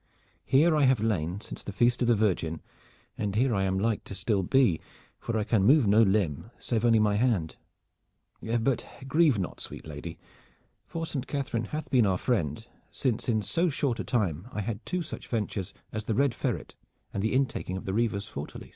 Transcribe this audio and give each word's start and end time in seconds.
Here 0.45 0.75
I 0.75 0.85
have 0.85 0.99
lain 0.99 1.41
since 1.41 1.63
the 1.63 1.71
Feast 1.71 2.01
of 2.01 2.07
the 2.07 2.15
Virgin, 2.15 2.59
and 3.19 3.35
here 3.35 3.53
I 3.53 3.61
am 3.65 3.77
like 3.77 4.01
still 4.09 4.41
to 4.41 4.47
be, 4.49 4.81
for 5.19 5.37
I 5.37 5.43
can 5.43 5.63
move 5.63 5.85
no 5.85 6.01
limb, 6.01 6.49
save 6.57 6.83
only 6.83 6.97
my 6.97 7.17
hand; 7.17 7.55
but 8.41 8.83
grieve 9.07 9.37
not, 9.37 9.59
sweet 9.59 9.85
lady, 9.85 10.17
for 10.87 11.05
Saint 11.05 11.27
Catharine 11.27 11.65
hath 11.65 11.91
been 11.91 12.07
our 12.07 12.17
friend 12.17 12.65
since 12.89 13.29
in 13.29 13.43
so 13.43 13.69
short 13.69 13.99
a 13.99 14.03
time 14.03 14.47
I 14.51 14.61
had 14.61 14.83
two 14.87 15.03
such 15.03 15.27
ventures 15.27 15.71
as 15.91 16.05
the 16.05 16.15
Red 16.15 16.33
Ferret 16.33 16.73
and 17.13 17.21
the 17.21 17.33
intaking 17.33 17.77
of 17.77 17.85
the 17.85 17.93
Reaver's 17.93 18.25
fortalice. 18.27 18.69